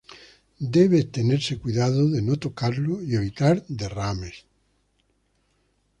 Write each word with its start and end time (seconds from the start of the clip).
Debe 0.75 1.03
tenerse 1.03 1.59
cuidado 1.59 2.09
de 2.09 2.23
no 2.23 2.35
tocarlo 2.39 3.03
y 3.03 3.13
evitar 3.13 3.63
derrames. 3.67 4.45